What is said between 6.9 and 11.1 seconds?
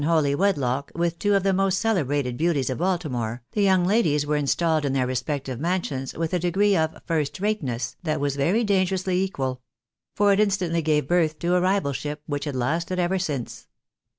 Jirst rateness that was very dangerously equal; for it instantly gave